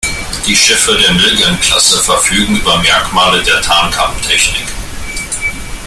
[0.47, 4.65] Die Schiffe der Milgem-Klasse verfügen über Merkmale der Tarnkappentechnik.